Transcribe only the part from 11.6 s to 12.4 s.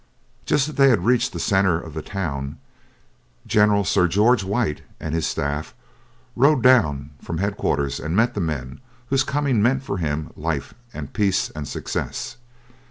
success.